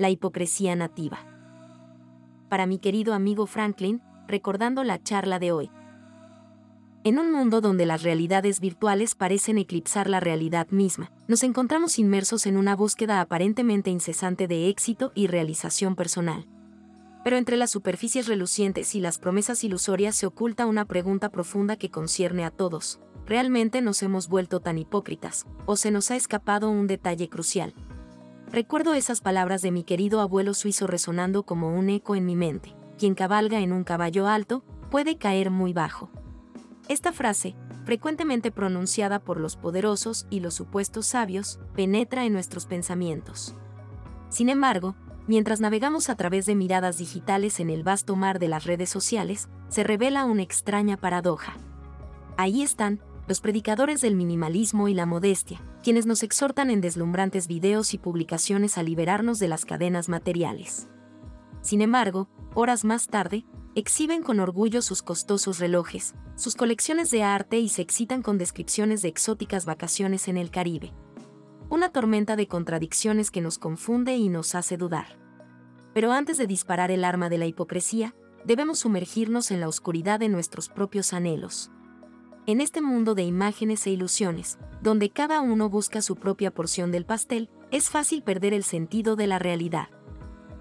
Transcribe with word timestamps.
la 0.00 0.08
hipocresía 0.08 0.74
nativa. 0.74 1.18
Para 2.48 2.64
mi 2.64 2.78
querido 2.78 3.12
amigo 3.12 3.46
Franklin, 3.46 4.00
recordando 4.26 4.82
la 4.82 5.02
charla 5.02 5.38
de 5.38 5.52
hoy. 5.52 5.70
En 7.04 7.18
un 7.18 7.30
mundo 7.30 7.60
donde 7.60 7.84
las 7.84 8.02
realidades 8.02 8.60
virtuales 8.60 9.14
parecen 9.14 9.58
eclipsar 9.58 10.08
la 10.08 10.18
realidad 10.18 10.68
misma, 10.70 11.12
nos 11.28 11.42
encontramos 11.42 11.98
inmersos 11.98 12.46
en 12.46 12.56
una 12.56 12.74
búsqueda 12.76 13.20
aparentemente 13.20 13.90
incesante 13.90 14.48
de 14.48 14.70
éxito 14.70 15.12
y 15.14 15.26
realización 15.26 15.96
personal. 15.96 16.46
Pero 17.22 17.36
entre 17.36 17.58
las 17.58 17.70
superficies 17.70 18.26
relucientes 18.26 18.94
y 18.94 19.00
las 19.00 19.18
promesas 19.18 19.62
ilusorias 19.64 20.16
se 20.16 20.24
oculta 20.24 20.64
una 20.64 20.86
pregunta 20.86 21.28
profunda 21.28 21.76
que 21.76 21.90
concierne 21.90 22.46
a 22.46 22.50
todos. 22.50 23.00
¿Realmente 23.26 23.82
nos 23.82 24.02
hemos 24.02 24.28
vuelto 24.28 24.60
tan 24.60 24.78
hipócritas? 24.78 25.44
¿O 25.66 25.76
se 25.76 25.90
nos 25.90 26.10
ha 26.10 26.16
escapado 26.16 26.70
un 26.70 26.86
detalle 26.86 27.28
crucial? 27.28 27.74
Recuerdo 28.52 28.94
esas 28.94 29.20
palabras 29.20 29.62
de 29.62 29.70
mi 29.70 29.84
querido 29.84 30.20
abuelo 30.20 30.54
suizo 30.54 30.88
resonando 30.88 31.44
como 31.44 31.68
un 31.68 31.88
eco 31.88 32.16
en 32.16 32.26
mi 32.26 32.34
mente. 32.34 32.74
Quien 32.98 33.14
cabalga 33.14 33.60
en 33.60 33.72
un 33.72 33.84
caballo 33.84 34.26
alto, 34.26 34.64
puede 34.90 35.18
caer 35.18 35.52
muy 35.52 35.72
bajo. 35.72 36.10
Esta 36.88 37.12
frase, 37.12 37.54
frecuentemente 37.84 38.50
pronunciada 38.50 39.20
por 39.20 39.38
los 39.38 39.54
poderosos 39.54 40.26
y 40.30 40.40
los 40.40 40.54
supuestos 40.54 41.06
sabios, 41.06 41.60
penetra 41.76 42.24
en 42.24 42.32
nuestros 42.32 42.66
pensamientos. 42.66 43.54
Sin 44.30 44.48
embargo, 44.48 44.96
mientras 45.28 45.60
navegamos 45.60 46.10
a 46.10 46.16
través 46.16 46.44
de 46.44 46.56
miradas 46.56 46.98
digitales 46.98 47.60
en 47.60 47.70
el 47.70 47.84
vasto 47.84 48.16
mar 48.16 48.40
de 48.40 48.48
las 48.48 48.64
redes 48.64 48.90
sociales, 48.90 49.48
se 49.68 49.84
revela 49.84 50.24
una 50.24 50.42
extraña 50.42 50.96
paradoja. 50.96 51.54
Ahí 52.36 52.62
están, 52.62 53.00
los 53.28 53.40
predicadores 53.40 54.00
del 54.00 54.16
minimalismo 54.16 54.88
y 54.88 54.94
la 54.94 55.06
modestia, 55.06 55.60
quienes 55.82 56.06
nos 56.06 56.22
exhortan 56.22 56.70
en 56.70 56.80
deslumbrantes 56.80 57.46
videos 57.46 57.94
y 57.94 57.98
publicaciones 57.98 58.78
a 58.78 58.82
liberarnos 58.82 59.38
de 59.38 59.48
las 59.48 59.64
cadenas 59.64 60.08
materiales. 60.08 60.88
Sin 61.62 61.80
embargo, 61.82 62.28
horas 62.54 62.84
más 62.84 63.06
tarde, 63.06 63.44
exhiben 63.74 64.22
con 64.22 64.40
orgullo 64.40 64.82
sus 64.82 65.02
costosos 65.02 65.58
relojes, 65.58 66.14
sus 66.34 66.56
colecciones 66.56 67.10
de 67.10 67.22
arte 67.22 67.58
y 67.58 67.68
se 67.68 67.82
excitan 67.82 68.22
con 68.22 68.38
descripciones 68.38 69.02
de 69.02 69.08
exóticas 69.08 69.66
vacaciones 69.66 70.26
en 70.28 70.36
el 70.36 70.50
Caribe. 70.50 70.92
Una 71.68 71.90
tormenta 71.92 72.34
de 72.34 72.48
contradicciones 72.48 73.30
que 73.30 73.40
nos 73.40 73.58
confunde 73.58 74.16
y 74.16 74.28
nos 74.28 74.54
hace 74.54 74.76
dudar. 74.76 75.18
Pero 75.94 76.12
antes 76.12 76.38
de 76.38 76.46
disparar 76.46 76.90
el 76.90 77.04
arma 77.04 77.28
de 77.28 77.38
la 77.38 77.46
hipocresía, 77.46 78.14
debemos 78.44 78.80
sumergirnos 78.80 79.50
en 79.50 79.60
la 79.60 79.68
oscuridad 79.68 80.18
de 80.18 80.28
nuestros 80.28 80.68
propios 80.68 81.12
anhelos. 81.12 81.70
En 82.46 82.60
este 82.60 82.80
mundo 82.80 83.14
de 83.14 83.22
imágenes 83.22 83.86
e 83.86 83.90
ilusiones, 83.90 84.58
donde 84.82 85.10
cada 85.10 85.40
uno 85.40 85.68
busca 85.68 86.00
su 86.00 86.16
propia 86.16 86.50
porción 86.50 86.90
del 86.90 87.04
pastel, 87.04 87.50
es 87.70 87.90
fácil 87.90 88.22
perder 88.22 88.54
el 88.54 88.64
sentido 88.64 89.14
de 89.14 89.26
la 89.26 89.38
realidad. 89.38 89.88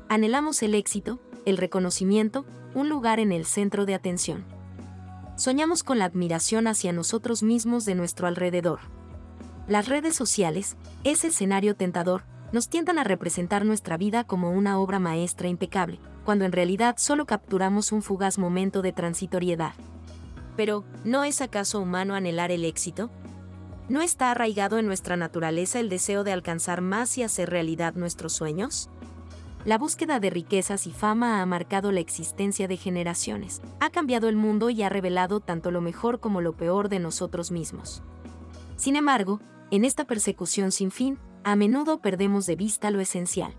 Anhelamos 0.10 0.62
el 0.62 0.76
éxito, 0.76 1.20
el 1.46 1.58
reconocimiento, 1.58 2.46
un 2.76 2.90
lugar 2.90 3.20
en 3.20 3.32
el 3.32 3.46
centro 3.46 3.86
de 3.86 3.96
atención. 3.96 4.44
Soñamos 5.38 5.84
con 5.84 6.00
la 6.00 6.06
admiración 6.06 6.68
hacia 6.68 6.92
nosotros 6.92 7.44
mismos 7.44 7.86
de 7.86 7.96
nuestro 7.96 8.28
alrededor. 8.28 8.82
Las 9.68 9.88
redes 9.88 10.16
sociales, 10.16 10.76
ese 11.06 11.28
escenario 11.28 11.76
tentador, 11.76 12.24
nos 12.52 12.68
tientan 12.68 13.00
a 13.00 13.06
representar 13.06 13.64
nuestra 13.64 13.96
vida 13.96 14.26
como 14.26 14.52
una 14.52 14.80
obra 14.80 15.00
maestra 15.00 15.48
impecable, 15.48 16.00
cuando 16.26 16.44
en 16.44 16.52
realidad 16.52 16.96
solo 16.98 17.26
capturamos 17.26 17.94
un 17.94 18.02
fugaz 18.02 18.38
momento 18.38 18.82
de 18.82 18.92
transitoriedad. 18.92 19.74
Pero, 20.60 20.84
¿no 21.06 21.24
es 21.24 21.40
acaso 21.40 21.80
humano 21.80 22.16
anhelar 22.16 22.52
el 22.52 22.66
éxito? 22.66 23.10
¿No 23.88 24.02
está 24.02 24.30
arraigado 24.30 24.78
en 24.78 24.88
nuestra 24.88 25.16
naturaleza 25.16 25.80
el 25.80 25.88
deseo 25.88 26.26
de 26.26 26.34
alcanzar 26.34 26.82
más 26.82 27.18
y 27.18 27.24
hacer 27.24 27.50
realidad 27.50 27.94
nuestros 27.94 28.34
sueños? 28.34 28.90
La 29.64 29.78
búsqueda 29.78 30.20
de 30.20 30.30
riquezas 30.30 30.86
y 30.86 30.92
fama 30.92 31.42
ha 31.42 31.46
marcado 31.46 31.94
la 31.94 32.02
existencia 32.02 32.68
de 32.68 32.76
generaciones, 32.76 33.62
ha 33.80 33.90
cambiado 33.90 34.28
el 34.28 34.36
mundo 34.36 34.70
y 34.70 34.84
ha 34.84 34.90
revelado 34.90 35.40
tanto 35.40 35.72
lo 35.72 35.80
mejor 35.80 36.20
como 36.20 36.42
lo 36.42 36.52
peor 36.58 36.90
de 36.90 37.00
nosotros 37.00 37.52
mismos. 37.52 38.04
Sin 38.76 38.98
embargo, 38.98 39.40
en 39.72 39.86
esta 39.86 40.04
persecución 40.04 40.74
sin 40.74 40.92
fin, 40.92 41.20
a 41.46 41.56
menudo 41.56 42.02
perdemos 42.02 42.46
de 42.48 42.58
vista 42.58 42.92
lo 42.92 43.00
esencial. 43.00 43.54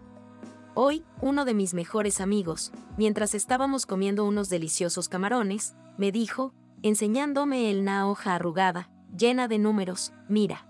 Hoy, 0.75 1.03
uno 1.23 1.47
de 1.47 1.55
mis 1.55 1.73
mejores 1.73 2.21
amigos, 2.21 2.73
mientras 2.99 3.35
estábamos 3.35 3.87
comiendo 3.87 4.27
unos 4.27 4.51
deliciosos 4.51 5.09
camarones, 5.09 5.75
me 5.97 6.13
dijo, 6.13 6.53
enseñándome 6.83 7.71
el 7.71 7.85
na 7.85 8.09
hoja 8.09 8.35
arrugada, 8.35 8.91
llena 9.17 9.49
de 9.49 9.59
números, 9.59 10.13
mira. 10.29 10.67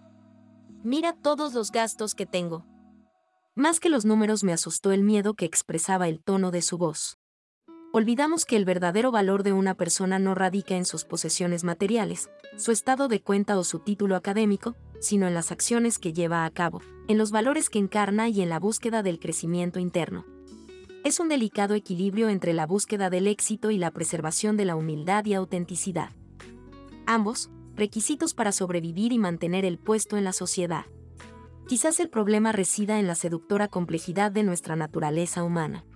Mira 0.83 1.13
todos 1.13 1.55
los 1.55 1.73
gastos 1.73 2.15
que 2.15 2.27
tengo, 2.27 2.65
más 3.61 3.79
que 3.81 3.91
los 3.91 4.07
números 4.07 4.45
me 4.45 4.55
asustó 4.55 4.93
el 4.93 5.03
miedo 5.03 5.35
que 5.35 5.45
expresaba 5.45 6.09
el 6.09 6.23
tono 6.23 6.51
de 6.51 6.63
su 6.63 6.79
voz. 6.79 7.19
Olvidamos 7.93 8.47
que 8.47 8.57
el 8.57 8.65
verdadero 8.65 9.11
valor 9.11 9.43
de 9.43 9.53
una 9.53 9.75
persona 9.75 10.19
no 10.21 10.35
radica 10.35 10.77
en 10.77 10.85
sus 10.85 11.05
posesiones 11.05 11.65
materiales, 11.65 12.31
su 12.57 12.71
estado 12.71 13.09
de 13.09 13.21
cuenta 13.21 13.59
o 13.59 13.65
su 13.65 13.81
título 13.81 14.15
académico, 14.15 14.77
sino 15.01 15.27
en 15.27 15.35
las 15.35 15.51
acciones 15.51 15.99
que 15.99 16.13
lleva 16.13 16.45
a 16.45 16.51
cabo, 16.51 16.81
en 17.09 17.19
los 17.19 17.33
valores 17.33 17.69
que 17.69 17.81
encarna 17.81 18.29
y 18.29 18.41
en 18.41 18.49
la 18.49 18.61
búsqueda 18.61 19.03
del 19.03 19.19
crecimiento 19.19 19.81
interno. 19.81 20.25
Es 21.03 21.19
un 21.19 21.31
delicado 21.31 21.75
equilibrio 21.75 22.29
entre 22.29 22.53
la 22.53 22.67
búsqueda 22.67 23.09
del 23.09 23.27
éxito 23.27 23.71
y 23.71 23.79
la 23.79 23.91
preservación 23.91 24.59
de 24.59 24.67
la 24.67 24.77
humildad 24.77 25.25
y 25.25 25.33
autenticidad. 25.33 26.11
Ambos, 27.07 27.51
requisitos 27.75 28.35
para 28.35 28.53
sobrevivir 28.53 29.11
y 29.13 29.19
mantener 29.19 29.65
el 29.65 29.79
puesto 29.79 30.19
en 30.19 30.25
la 30.25 30.35
sociedad. 30.35 30.85
Quizás 31.67 32.01
el 32.01 32.11
problema 32.11 32.53
resida 32.53 33.01
en 33.01 33.07
la 33.07 33.15
seductora 33.15 33.69
complejidad 33.69 34.31
de 34.31 34.43
nuestra 34.43 34.77
naturaleza 34.77 35.43
humana. 35.43 35.87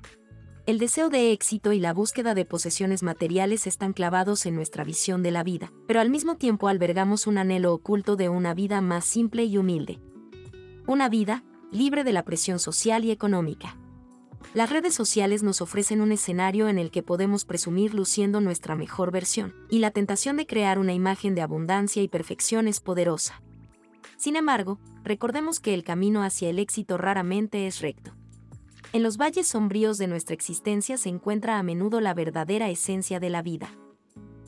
El 0.64 0.78
deseo 0.78 1.10
de 1.10 1.32
éxito 1.32 1.75
y 1.75 1.81
la 1.81 1.93
búsqueda 1.93 2.34
de 2.34 2.47
posesiones 2.47 3.03
materiales 3.03 3.66
están 3.66 3.93
clavados 3.93 4.47
en 4.47 4.54
nuestra 4.54 4.84
visión 4.84 5.22
de 5.22 5.32
la 5.32 5.43
vida, 5.43 5.70
pero 5.87 6.00
al 6.00 6.09
mismo 6.09 6.37
tiempo 6.37 6.69
albergamos 6.69 7.26
un 7.26 7.37
anhelo 7.37 7.75
oculto 7.75 8.16
de 8.16 8.31
una 8.31 8.54
vida 8.54 8.81
más 8.81 9.04
simple 9.04 9.44
y 9.44 9.59
humilde. 9.59 10.00
Una 10.87 11.10
vida 11.10 11.44
libre 11.70 12.04
de 12.04 12.14
la 12.14 12.25
presión 12.25 12.59
social 12.59 13.04
y 13.04 13.10
económica. 13.10 13.76
Las 14.54 14.70
redes 14.70 14.94
sociales 14.94 15.42
nos 15.42 15.60
ofrecen 15.60 16.00
un 16.00 16.12
escenario 16.12 16.69
en 16.69 16.78
el 16.78 16.92
que 16.92 17.03
podemos 17.03 17.44
presumir 17.44 17.92
luciendo 17.92 18.41
nuestra 18.41 18.76
mejor 18.76 19.10
versión, 19.10 19.53
y 19.69 19.81
la 19.81 19.91
tentación 19.91 20.37
de 20.37 20.47
crear 20.47 20.78
una 20.78 20.92
imagen 20.92 21.34
de 21.34 21.42
abundancia 21.42 22.04
y 22.04 22.09
perfección 22.09 22.69
es 22.69 22.78
poderosa. 22.78 23.43
Sin 24.16 24.37
embargo, 24.37 24.78
recordemos 25.03 25.59
que 25.59 25.75
el 25.75 25.82
camino 25.82 26.22
hacia 26.22 26.50
el 26.50 26.60
éxito 26.60 26.98
raramente 26.98 27.66
es 27.66 27.81
recto. 27.81 28.14
En 28.93 29.03
los 29.03 29.16
valles 29.16 29.48
sombríos 29.48 29.98
de 29.98 30.06
nuestra 30.06 30.34
existencia 30.34 30.98
se 30.98 31.09
encuentra 31.09 31.59
a 31.59 31.64
menudo 31.64 32.00
la 32.00 32.14
verdadera 32.14 32.70
esencia 32.70 33.19
de 33.19 33.31
la 33.31 33.43
vida. 33.43 33.69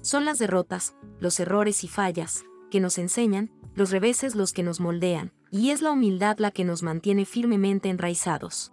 Son 0.02 0.24
las 0.24 0.38
derrotas, 0.38 0.94
los 1.18 1.40
errores 1.40 1.82
y 1.82 1.88
fallas, 1.88 2.44
que 2.70 2.78
nos 2.78 2.98
enseñan, 2.98 3.50
los 3.74 3.90
reveses 3.90 4.36
los 4.36 4.52
que 4.52 4.62
nos 4.62 4.78
moldean, 4.78 5.32
y 5.50 5.70
es 5.70 5.82
la 5.82 5.90
humildad 5.90 6.38
la 6.38 6.52
que 6.52 6.64
nos 6.64 6.84
mantiene 6.84 7.24
firmemente 7.24 7.88
enraizados. 7.88 8.70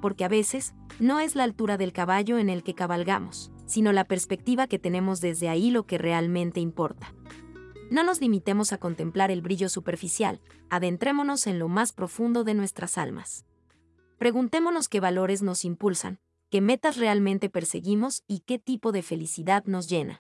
Porque 0.00 0.24
a 0.24 0.28
veces, 0.28 0.74
no 0.98 1.20
es 1.20 1.34
la 1.34 1.44
altura 1.44 1.76
del 1.76 1.92
caballo 1.92 2.38
en 2.38 2.48
el 2.48 2.62
que 2.62 2.74
cabalgamos, 2.74 3.52
sino 3.66 3.92
la 3.92 4.04
perspectiva 4.04 4.66
que 4.66 4.78
tenemos 4.78 5.20
desde 5.20 5.48
ahí 5.48 5.70
lo 5.70 5.84
que 5.84 5.98
realmente 5.98 6.60
importa. 6.60 7.14
No 7.90 8.04
nos 8.04 8.20
limitemos 8.20 8.72
a 8.72 8.78
contemplar 8.78 9.30
el 9.30 9.42
brillo 9.42 9.68
superficial, 9.68 10.40
adentrémonos 10.68 11.46
en 11.46 11.58
lo 11.58 11.68
más 11.68 11.92
profundo 11.92 12.44
de 12.44 12.54
nuestras 12.54 12.98
almas. 12.98 13.44
Preguntémonos 14.18 14.88
qué 14.88 15.00
valores 15.00 15.42
nos 15.42 15.64
impulsan, 15.64 16.20
qué 16.50 16.60
metas 16.60 16.96
realmente 16.96 17.48
perseguimos 17.48 18.22
y 18.26 18.40
qué 18.40 18.58
tipo 18.58 18.92
de 18.92 19.02
felicidad 19.02 19.64
nos 19.64 19.88
llena. 19.88 20.22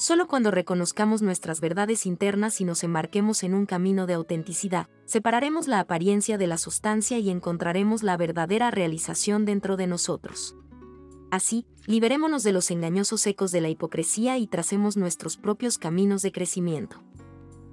Solo 0.00 0.28
cuando 0.28 0.50
reconozcamos 0.50 1.20
nuestras 1.20 1.60
verdades 1.60 2.06
internas 2.06 2.62
y 2.62 2.64
nos 2.64 2.84
embarquemos 2.84 3.42
en 3.42 3.52
un 3.52 3.66
camino 3.66 4.06
de 4.06 4.14
autenticidad, 4.14 4.88
separaremos 5.04 5.68
la 5.68 5.78
apariencia 5.78 6.38
de 6.38 6.46
la 6.46 6.56
sustancia 6.56 7.18
y 7.18 7.28
encontraremos 7.28 8.02
la 8.02 8.16
verdadera 8.16 8.70
realización 8.70 9.44
dentro 9.44 9.76
de 9.76 9.86
nosotros. 9.86 10.56
Así, 11.30 11.66
liberémonos 11.84 12.42
de 12.44 12.52
los 12.52 12.70
engañosos 12.70 13.26
ecos 13.26 13.52
de 13.52 13.60
la 13.60 13.68
hipocresía 13.68 14.38
y 14.38 14.46
tracemos 14.46 14.96
nuestros 14.96 15.36
propios 15.36 15.76
caminos 15.76 16.22
de 16.22 16.32
crecimiento. 16.32 17.02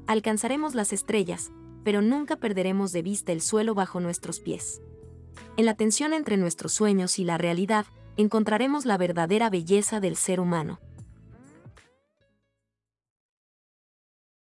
Alcanzaremos 0.06 0.76
las 0.76 0.92
estrellas, 0.92 1.54
pero 1.86 2.02
nunca 2.02 2.36
perderemos 2.36 2.92
de 2.92 3.04
vista 3.04 3.32
el 3.32 3.40
suelo 3.40 3.74
bajo 3.74 4.02
nuestros 4.02 4.42
pies. 4.42 4.82
En 5.56 5.66
la 5.66 5.76
tensión 5.76 6.12
entre 6.12 6.36
nuestros 6.36 6.74
sueños 6.74 7.20
y 7.20 7.24
la 7.24 7.38
realidad, 7.38 7.86
encontraremos 8.18 8.86
la 8.86 8.98
verdadera 8.98 9.50
belleza 9.50 10.02
del 10.02 10.18
ser 10.18 10.42
humano. 10.42 10.82